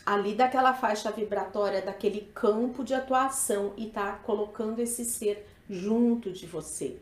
ali 0.05 0.35
daquela 0.35 0.73
faixa 0.73 1.09
vibratória, 1.09 1.81
daquele 1.81 2.21
campo 2.33 2.83
de 2.83 2.93
atuação 2.93 3.73
e 3.77 3.87
tá 3.87 4.11
colocando 4.23 4.79
esse 4.79 5.05
ser 5.05 5.47
junto 5.69 6.31
de 6.31 6.45
você. 6.45 6.97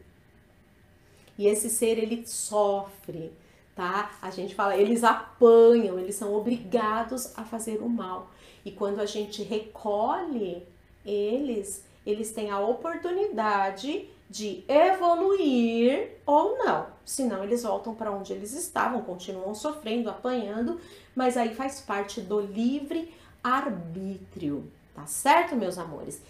E 1.38 1.47
esse 1.47 1.69
ser 1.69 1.97
ele 1.97 2.25
sofre, 2.27 3.32
tá? 3.75 4.12
A 4.21 4.30
gente 4.30 4.53
fala, 4.53 4.77
eles 4.77 5.03
apanham, 5.03 5.97
eles 5.99 6.15
são 6.15 6.34
obrigados 6.36 7.38
a 7.38 7.43
fazer 7.43 7.82
o 7.82 7.89
mal. 7.89 8.30
E 8.65 8.71
quando 8.71 8.99
a 8.99 9.06
gente 9.06 9.41
recolhe 9.41 10.63
eles, 11.06 11.84
eles 12.10 12.32
têm 12.32 12.50
a 12.50 12.60
oportunidade 12.60 14.10
de 14.30 14.63
evoluir 14.67 16.12
ou 16.26 16.58
não. 16.58 16.88
Senão 17.06 17.43
eles 17.43 17.63
voltam 17.63 17.93
para 17.93 18.12
onde 18.12 18.34
eles 18.34 18.54
estavam, 18.54 19.02
continuam 19.02 19.54
sofrendo, 19.54 20.10
apanhando, 20.10 20.80
mas 21.15 21.38
aí 21.38 21.54
faz 21.54 21.82
parte 21.82 22.22
do 22.22 22.39
livre 22.39 23.13
arbítrio, 23.43 24.70
tá 24.93 25.06
certo, 25.06 25.56
meus 25.56 25.78
amores? 25.78 26.22